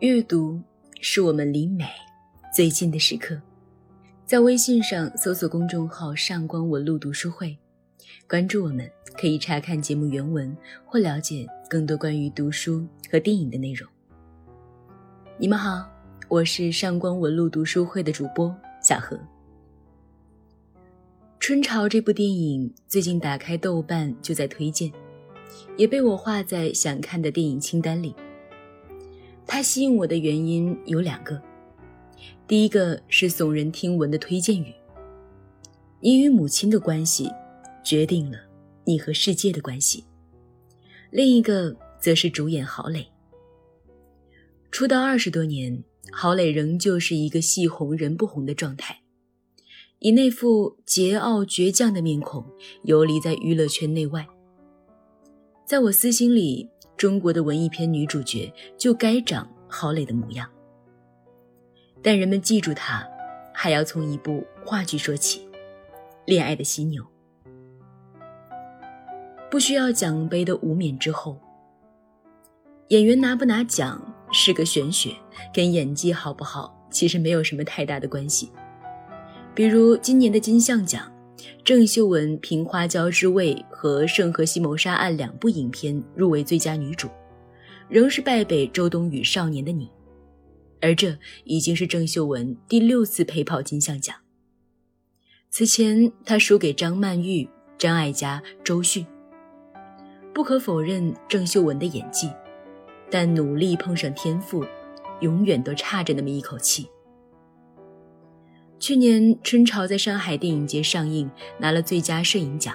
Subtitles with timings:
[0.00, 0.60] 阅读
[1.00, 1.86] 是我们离美
[2.54, 3.40] 最近的时刻。
[4.26, 7.56] 在微信上搜索公众号“上官文露读书会”，
[8.28, 10.54] 关注我们，可以查看节目原文
[10.84, 13.88] 或了解更多关于读书和电影的内容。
[15.38, 15.90] 你们好，
[16.28, 19.16] 我是上官文露读书会的主播小何。
[21.40, 24.92] 《春潮》这部电影最近打开豆瓣就在推荐，
[25.78, 28.14] 也被我画在想看的电影清单里。
[29.46, 31.40] 它吸引我的原因有两个，
[32.48, 34.74] 第一个是耸人听闻的推荐语
[36.02, 37.30] ：“你与母亲的关系，
[37.82, 38.38] 决定了
[38.84, 40.04] 你和世界的关系。”
[41.10, 43.06] 另一个则是主演郝蕾。
[44.72, 49.00] 出道二十多年，郝蕾仍旧是一个戏红人不红的状态，
[50.00, 52.44] 以那副桀骜倔强的面孔
[52.82, 54.26] 游离在娱乐圈内外。
[55.64, 56.68] 在我私心里。
[56.96, 60.48] 中国的文艺片女主角就该长郝蕾的模样，
[62.02, 63.06] 但人们记住她，
[63.52, 65.40] 还要从一部话剧说起，
[66.24, 67.02] 《恋爱的犀牛》。
[69.50, 71.38] 不需要奖杯的无冕之后，
[72.88, 75.14] 演员拿不拿奖是个玄学，
[75.52, 78.50] 跟演技好不好其实没有什么太大的关系。
[79.54, 81.12] 比如今年的金像奖。
[81.64, 87.08] 郑秀文凭《花椒之味》和《圣荷西谋杀案》两部影片入围最佳女主，
[87.88, 89.86] 仍是败北周冬雨《少年的你》，
[90.80, 94.16] 而这已经是郑秀文第六次陪跑金像奖。
[95.50, 99.06] 此前她输给张曼玉、张艾嘉、周迅。
[100.34, 102.30] 不可否认郑秀文的演技，
[103.10, 104.64] 但努力碰上天赋，
[105.20, 106.86] 永远都差着那么一口气。
[108.86, 112.72] 去年《春潮》在上海电影节上映，拿了最佳摄影奖，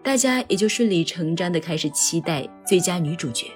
[0.00, 3.48] 大家也就顺理成章的开始期待最佳女主角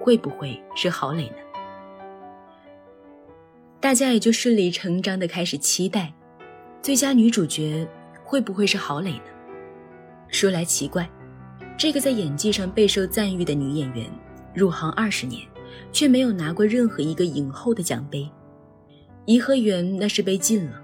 [0.00, 1.36] 会不会是郝蕾呢？
[3.80, 6.10] 大家也就顺理成章的开始期待
[6.80, 7.86] 最佳女主角
[8.24, 9.24] 会不会是郝蕾呢？
[10.30, 11.06] 说来奇怪，
[11.76, 14.10] 这个在演技上备受赞誉的女演员，
[14.54, 15.46] 入行二十年，
[15.92, 18.26] 却没有拿过任何一个影后的奖杯。
[19.26, 20.79] 颐和园那是被禁了。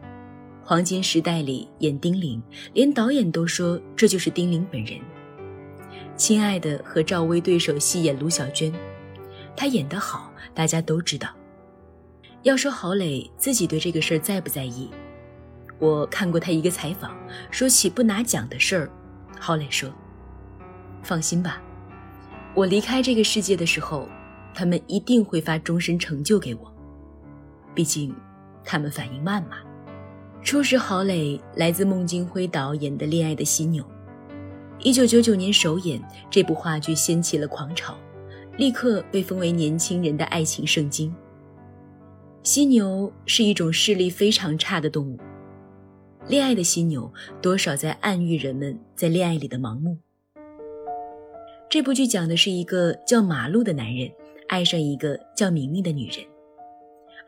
[0.69, 4.99] 黄金时代里演丁玲，连导演都说这就是丁玲本人。
[6.17, 8.73] 亲爱的和赵薇对手戏演卢小娟，
[9.57, 11.29] 她演得好，大家都知道。
[12.43, 14.91] 要说郝蕾自己对这个事儿在不在意，
[15.79, 17.17] 我看过她一个采访，
[17.53, 18.91] 说起不拿奖的事儿，
[19.39, 19.89] 郝蕾说
[21.01, 21.63] ：“放心吧，
[22.57, 24.09] 我离开这个世界的时候，
[24.53, 26.75] 他们一定会发终身成就给我。
[27.73, 28.13] 毕竟，
[28.65, 29.59] 他们反应慢嘛。”
[30.47, 33.83] 初识郝蕾来自孟京辉导演的《恋爱的犀牛》，
[34.79, 37.99] 一九九九年首演，这部话剧掀起了狂潮，
[38.57, 41.13] 立刻被封为年轻人的爱情圣经。
[42.45, 45.17] 犀牛是一种视力非常差的动物，
[46.29, 49.99] 《恋爱的犀牛》多少在暗喻人们在恋爱里的盲目。
[51.69, 54.09] 这部剧讲的是一个叫马路的男人
[54.47, 56.25] 爱上一个叫明明的女人，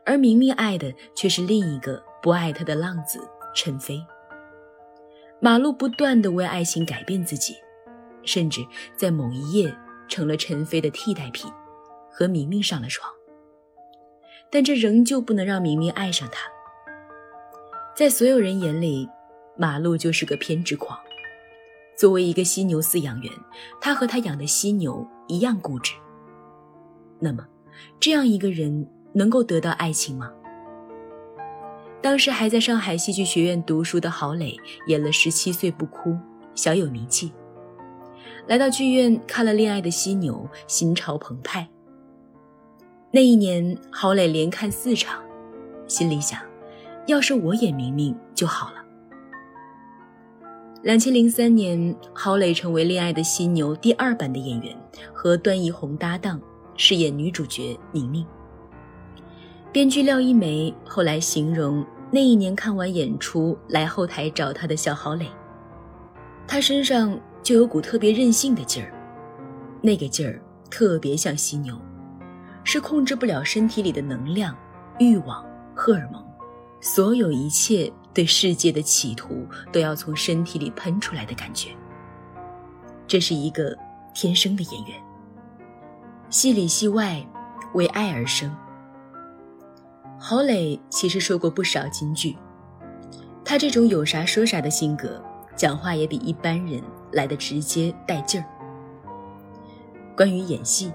[0.05, 2.01] 而明明爱的却是另一个。
[2.21, 3.19] 不爱他的浪子
[3.55, 4.05] 陈飞，
[5.39, 7.55] 马路不断的为爱情改变自己，
[8.23, 8.61] 甚至
[8.95, 9.73] 在某一夜
[10.07, 11.51] 成了陈飞的替代品，
[12.11, 13.09] 和明明上了床。
[14.51, 16.49] 但这仍旧不能让明明爱上他。
[17.95, 19.07] 在所有人眼里，
[19.57, 20.99] 马路就是个偏执狂。
[21.95, 23.31] 作为一个犀牛饲养员，
[23.79, 25.93] 他和他养的犀牛一样固执。
[27.19, 27.45] 那么，
[27.99, 30.31] 这样一个人能够得到爱情吗？
[32.01, 34.55] 当时还在上海戏剧学院读书的郝蕾
[34.87, 36.11] 演了《十七岁不哭》，
[36.55, 37.31] 小有名气。
[38.47, 41.67] 来到剧院看了《恋爱的犀牛》，心潮澎湃。
[43.11, 45.21] 那一年，郝蕾连看四场，
[45.87, 46.39] 心里想：
[47.05, 48.75] 要是我演明明就好了。
[50.83, 54.73] 两千零三年，郝蕾成为《恋爱的犀牛》第二版的演员，
[55.13, 56.39] 和段奕宏搭档，
[56.77, 58.25] 饰演女主角明明。
[59.71, 65.29] 编剧廖一梅后来形容那一年看完演出来后台找他的小郝蕾，
[66.47, 68.91] 他身上就有股特别任性的劲儿，
[69.79, 71.79] 那个劲儿特别像犀牛，
[72.63, 74.57] 是控制不了身体里的能量、
[74.97, 75.45] 欲望、
[75.75, 76.25] 荷尔蒙，
[76.81, 81.69] 所有一切对世界的企图都要从身体里喷出来的感觉。
[83.05, 83.77] 这是一个
[84.15, 84.97] 天生的演员，
[86.31, 87.23] 戏里戏外
[87.75, 88.51] 为爱而生。
[90.21, 92.35] 郝蕾其实说过不少金句，
[93.45, 95.23] 她这种有啥说啥的性格，
[95.55, 96.83] 讲话也比一般人
[97.13, 98.45] 来的直接带劲儿。
[100.17, 100.91] 关于演戏，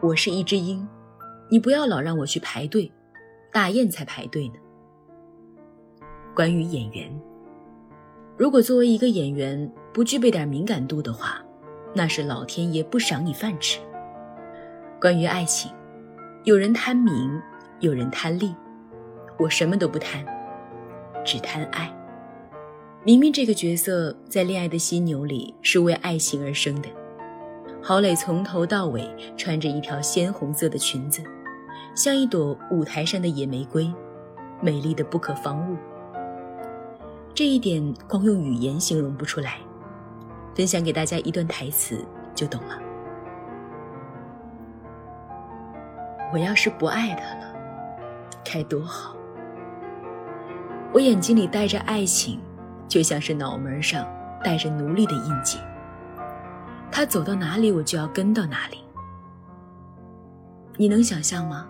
[0.00, 0.86] 我是一只鹰，
[1.50, 2.90] 你不要老让我去排队，
[3.52, 4.54] 大雁才排队呢。
[6.32, 7.20] 关于演员，
[8.36, 11.42] 如果作为一个演员不具备点敏感度的话，
[11.92, 13.80] 那是老天爷不赏你饭吃。
[15.00, 15.72] 关于爱情，
[16.44, 17.42] 有人贪名，
[17.80, 18.54] 有人贪利，
[19.38, 20.22] 我什么都不贪，
[21.24, 21.90] 只贪爱。
[23.04, 26.88] 明明这个角色在《恋爱的犀牛》里是为爱情而生的，
[27.82, 31.22] 郝蕾从头到尾穿着一条鲜红色的裙子，
[31.94, 33.90] 像一朵舞台上的野玫瑰，
[34.60, 35.76] 美丽的不可方物。
[37.32, 39.56] 这一点光用语言形容不出来，
[40.54, 42.04] 分享给大家一段台词
[42.34, 42.78] 就懂了。
[46.30, 47.54] 我要是不爱他了，
[48.52, 49.14] 该多好！
[50.92, 52.40] 我眼睛里带着爱情。
[52.88, 54.04] 就像是脑门上
[54.42, 55.60] 带着奴隶的印记，
[56.90, 58.84] 他走到哪里，我就要跟到哪里。
[60.76, 61.68] 你能想象吗？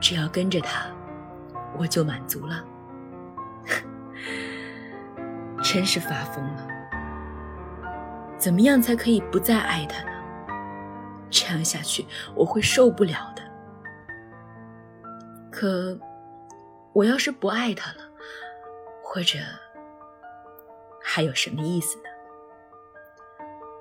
[0.00, 0.86] 只要跟着他，
[1.78, 2.64] 我就满足了。
[5.62, 6.66] 真是发疯了！
[8.36, 10.10] 怎么样才可以不再爱他呢？
[11.30, 12.04] 这样下去
[12.34, 13.43] 我会受不了的。
[15.54, 15.96] 可，
[16.92, 17.98] 我要是不爱他了，
[19.04, 19.38] 或者……
[21.00, 22.04] 还有什么意思呢？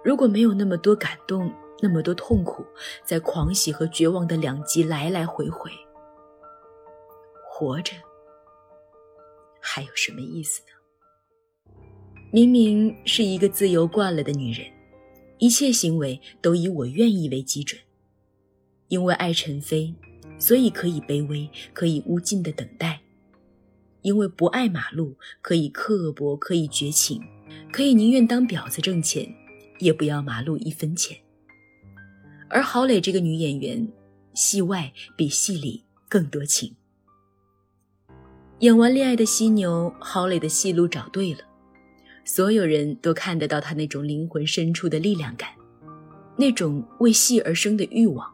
[0.03, 2.63] 如果没有那么多感动，那么多痛苦，
[3.03, 5.71] 在狂喜和绝望的两极来来回回，
[7.49, 7.93] 活着
[9.59, 11.73] 还有什么意思呢？
[12.31, 14.67] 明明是一个自由惯了的女人，
[15.39, 17.81] 一切行为都以我愿意为基准，
[18.89, 19.95] 因为爱陈飞，
[20.37, 22.99] 所以可以卑微，可以无尽的等待。
[24.01, 27.21] 因为不爱马路，可以刻薄，可以绝情，
[27.71, 29.33] 可以宁愿当婊子挣钱，
[29.79, 31.17] 也不要马路一分钱。
[32.49, 33.87] 而郝蕾这个女演员，
[34.33, 36.75] 戏外比戏里更多情。
[38.59, 41.39] 演完《恋爱的犀牛》，郝蕾的戏路找对了，
[42.25, 45.49] 所有人都看得到她那种灵魂深处的力量感，
[46.37, 48.32] 那种为戏而生的欲望。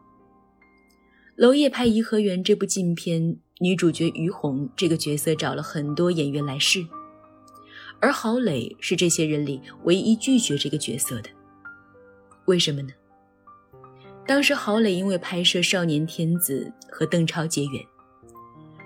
[1.40, 3.38] 娄烨拍《颐和园》这部禁片。
[3.62, 6.86] 女主角于红这个角色找了很多演员来试，
[7.98, 11.30] 而郝蕾是这些人里唯一拒绝这个角色的。
[12.44, 12.88] 为什么呢？
[14.26, 17.82] 当时郝蕾因为拍摄《少年天子》和邓超结缘，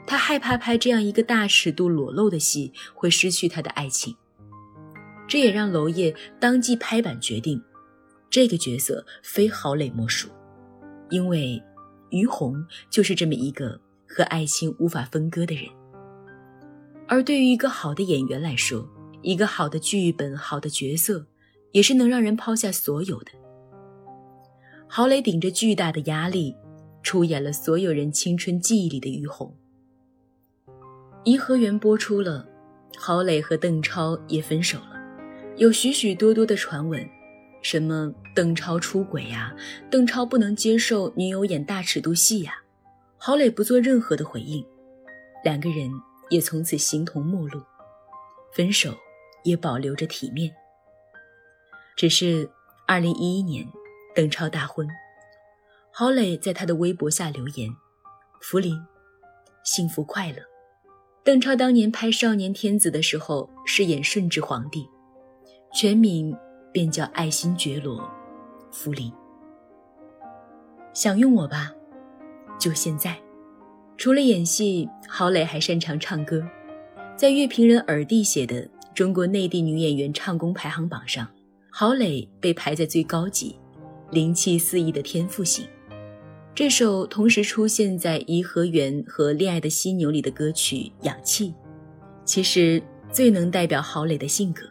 [0.07, 4.15] 她害怕拍这样一个大尺度裸露的戏会失去她的爱情，
[5.27, 7.61] 这也让娄烨当即拍板决定，
[8.31, 10.29] 这个角色非郝蕾莫属，
[11.11, 11.63] 因为
[12.15, 13.79] 于红就是这么一个。
[14.07, 15.65] 和爱情无法分割的人，
[17.09, 18.89] 而对于一个好的演员来说，
[19.23, 21.27] 一个好的剧本、好的角色，
[21.73, 23.33] 也是能让人抛下所有的。
[24.87, 26.55] 郝蕾顶着巨大的压力，
[27.03, 29.53] 出演了所有人青春记忆里的于红。
[31.25, 32.47] 《颐和园》播出了，
[32.97, 34.93] 郝蕾和邓超也分手了，
[35.57, 37.05] 有许许多多的传闻，
[37.65, 39.53] 什么邓超出轨呀，
[39.91, 42.63] 邓超不能接受女友演大尺度戏呀。
[43.17, 44.63] 郝蕾不做任何的回应，
[45.43, 45.91] 两个人
[46.29, 47.63] 也从此形同陌路，
[48.53, 48.95] 分手
[49.45, 50.55] 也保留着体面。
[51.97, 52.49] 只是
[52.87, 53.67] 二零一一年，
[54.15, 54.87] 邓超大婚，
[55.91, 57.71] 郝蕾在他的微博下留言
[58.43, 58.79] ：“福临，
[59.65, 60.37] 幸福快乐。”
[61.25, 64.87] 邓超当年拍《少年天子》的时候饰演顺治皇帝，
[65.73, 66.37] 全名
[66.75, 68.01] 便叫爱新觉罗·
[68.73, 69.13] 福临。
[70.93, 71.71] 想用我吧？
[72.59, 73.17] 就现在，
[73.97, 76.45] 除了演戏，郝蕾还擅长唱歌。
[77.17, 78.61] 在乐评人耳帝写的
[78.93, 81.25] 《中国内地女演员唱功排行榜》上，
[81.71, 83.57] 郝蕾被排在最高级，
[84.11, 85.65] 灵气四溢的天赋型。
[86.57, 91.51] 这首同时出现在《颐和园》和《恋爱的犀牛》里的歌曲《氧气》，
[92.25, 94.65] 其实最能代表郝蕾的性格。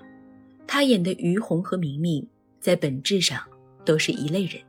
[0.67, 2.27] 他演的于红和明明，
[2.59, 3.41] 在本质上
[3.85, 4.61] 都是一类人，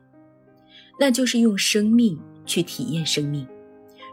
[0.99, 2.19] 那就是用生命。
[2.47, 3.43] 去体验生命，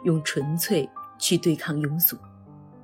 [0.05, 2.17] 用纯粹去对抗庸俗，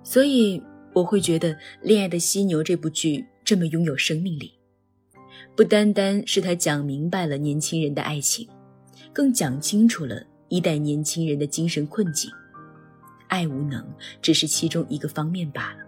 [0.02, 0.62] 所以
[0.93, 4.52] 我会觉得《恋爱的犀牛》这部剧这么拥有生命力，
[5.57, 8.47] 不单单是他讲明白了年轻人的爱情，
[9.11, 12.31] 更讲清楚了一代年轻人的精神困境。
[13.28, 13.83] 爱无能
[14.21, 15.88] 只是其中一个方面罢了。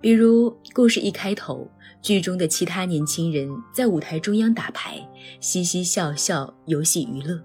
[0.00, 1.68] 比如故事一开头，
[2.00, 4.96] 剧中的其他年轻人在舞台中央打牌，
[5.40, 7.42] 嘻嘻笑笑，游戏娱乐。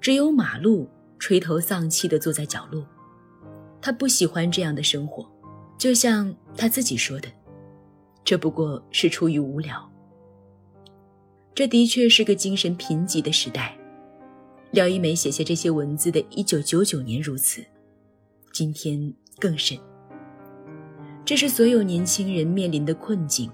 [0.00, 0.88] 只有马路
[1.18, 2.86] 垂头丧气地坐在角落，
[3.82, 5.28] 他不喜欢这样的生活，
[5.76, 7.28] 就像他自己说的，
[8.24, 9.90] 这不过是出于无聊。
[11.52, 13.76] 这的确是个精神贫瘠的时代，
[14.70, 17.60] 廖一梅写下这些文字的1999年如此，
[18.52, 19.76] 今天更甚。
[21.30, 23.48] 这是所有年轻人面临的困境。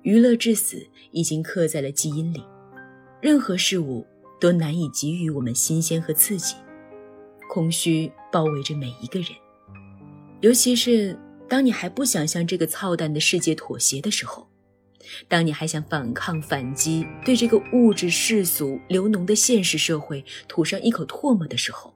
[0.00, 2.42] 娱乐至死已经刻在了基因里，
[3.20, 4.06] 任何事物
[4.40, 6.56] 都难以给予我们新鲜和刺激，
[7.50, 9.28] 空虚包围着每一个人。
[10.40, 11.14] 尤其是
[11.50, 14.48] 当你还不想向这个操蛋的世界妥协的时候，
[15.28, 21.92] 当你还想反抗、反击，对这个物质世俗流脓的现实社会吐上一口唾沫的时候，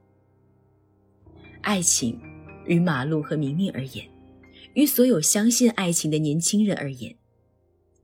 [1.61, 2.21] 爱情，
[2.67, 4.07] 于马路和明明而言，
[4.75, 7.15] 于所有相信爱情的年轻人而言。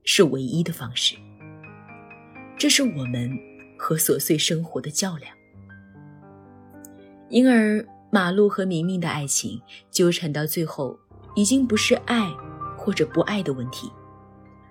[0.04, 1.14] 是唯一的方式。
[2.58, 3.30] 这是我们
[3.78, 5.32] 和琐碎生活的较量。
[7.30, 9.60] 因而，马路和明明的爱情
[9.92, 10.98] 纠缠到最后，
[11.36, 12.28] 已经不是爱
[12.76, 13.90] 或者不爱的问题，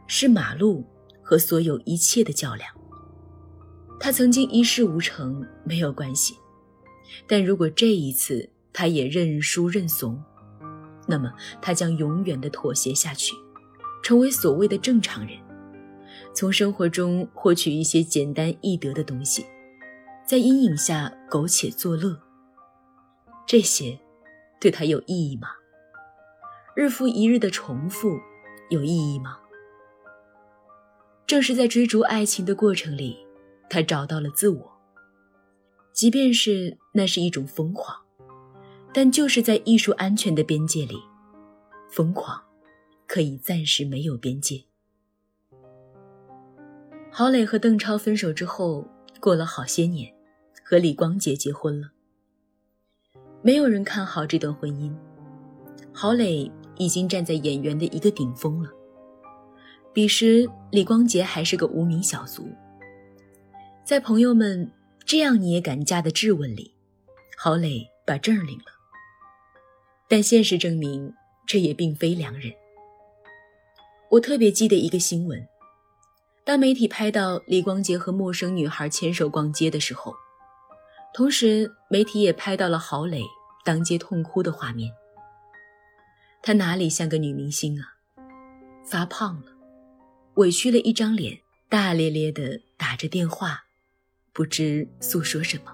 [0.06, 0.86] 是马路
[1.24, 2.70] 和所有一切的较量。
[4.00, 6.36] 他曾经一事无成，没有关系，
[7.26, 10.22] 但如果这一次他也认输认怂，
[11.12, 11.30] 那么
[11.62, 13.36] 他将永远的妥协下去。
[14.02, 15.38] 成为所谓的正常人，
[16.34, 19.46] 从生活中获取一些简单易得的东西，
[20.26, 22.18] 在阴影下苟且作乐。
[23.46, 24.00] 这些
[24.60, 25.50] 对他有意义吗？
[26.76, 28.18] 日复一日的重复
[28.70, 29.38] 有意义吗？
[31.28, 33.28] 正是在追逐爱情的过程里，
[33.70, 34.72] 他找到了自我。
[35.94, 37.96] 即便是那是一种疯狂，
[38.94, 40.98] 但就是在艺术安全的边界里，
[41.90, 42.42] 疯狂。
[43.08, 44.64] 可以暂时没有边界。
[47.12, 48.88] 郝蕾和邓超分手之后，
[49.20, 50.10] 过了好些年，
[50.64, 51.92] 和李光洁结婚了。
[53.42, 54.96] 没有人看好这段婚姻。
[55.92, 58.70] 郝蕾已经站在演员的一个顶峰了。
[59.92, 62.48] 彼时，李光洁还是个无名小卒。
[63.84, 64.72] 在朋友们
[65.04, 66.74] “这样你也敢嫁”的质问里，
[67.38, 68.81] 郝蕾把证领了。
[70.12, 71.14] 但现实证明，
[71.48, 72.52] 这也并非良人。
[74.10, 75.48] 我特别记得一个新闻：
[76.44, 80.14] 当媒体拍到李光洁和陌生女孩牵手逛街的时候，
[81.14, 83.22] 同时媒体也拍到了郝蕾
[83.64, 84.92] 当街痛哭的画面。
[86.42, 87.96] 她哪里像个女明星啊？
[88.84, 89.54] 发胖了，
[90.34, 91.40] 委屈了一张脸，
[91.70, 93.64] 大咧咧的打着电话，
[94.34, 95.74] 不知诉说什么。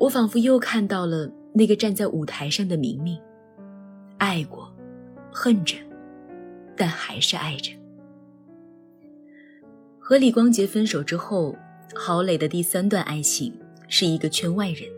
[0.00, 3.20] 我仿佛又看到了那个站在舞台上的明明，
[4.18, 4.74] 爱过，
[5.32, 5.76] 恨着。
[6.74, 7.70] 但还是爱着。
[9.98, 11.54] 和李光洁分手之后，
[11.94, 13.52] 郝蕾的第三段爱情
[13.88, 14.88] 是一个圈外人，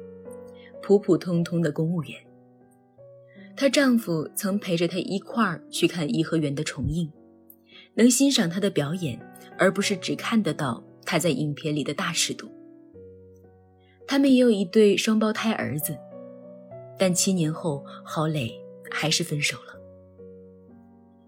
[0.81, 2.13] 普普通通的公务员。
[3.57, 7.11] 她丈夫曾陪着她一块儿去看颐和园的重映，
[7.95, 9.21] 能欣赏她的表演，
[9.59, 12.49] 而不是只看得到她在影片里的大尺度。
[14.07, 15.99] 他们也有一对双胞胎儿子，
[16.99, 18.53] 但七年后，郝蕾
[18.91, 19.75] 还是分手了。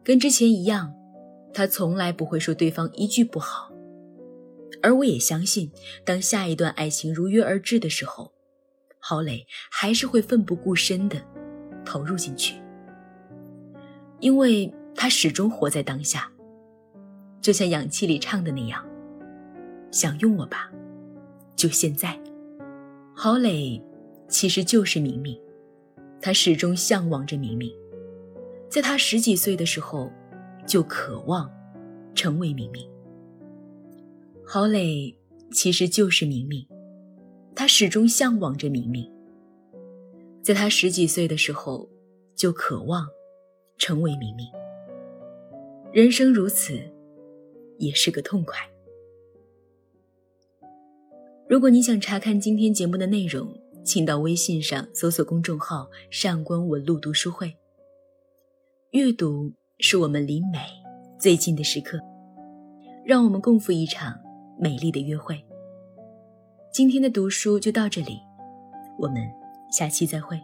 [0.04, 0.94] 跟之前一样，
[1.52, 3.72] 他从来不会说对方一句不好，
[4.82, 5.70] 而我也相信，
[6.04, 8.32] 当下一段爱情如约而至的时候，
[9.00, 11.20] 郝蕾还是会奋不顾身的
[11.84, 12.60] 投入进去，
[14.20, 16.30] 因为他始终活在当下，
[17.40, 18.84] 就像氧气里唱的那样
[19.90, 20.70] ：“想用我吧，
[21.56, 22.18] 就现在。”
[23.12, 23.82] 郝蕾
[24.28, 25.40] 其实就是明明，
[26.20, 27.72] 他始终向往着明明。
[28.68, 30.10] 在他十几岁的时候，
[30.66, 31.50] 就渴望
[32.14, 32.88] 成为明明。
[34.44, 35.16] 郝蕾
[35.52, 36.66] 其实就是明明，
[37.54, 39.10] 他始终向往着明明。
[40.42, 41.88] 在他十几岁的时候，
[42.34, 43.06] 就渴望
[43.78, 44.46] 成为明明。
[45.92, 46.78] 人生如此，
[47.78, 48.58] 也是个痛快。
[51.48, 53.48] 如果你想查看今天节目的内容，
[53.86, 57.56] 请到微信上搜索公众号“上官文露读书会”。
[58.90, 60.58] 阅读是我们离美
[61.20, 61.96] 最近的时刻，
[63.04, 64.18] 让我们共赴一场
[64.58, 65.40] 美丽的约会。
[66.72, 68.18] 今天的读书就到这里，
[68.98, 69.22] 我们
[69.70, 70.36] 下期再会。